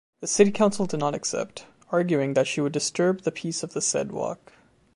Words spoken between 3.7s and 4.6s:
the said walk.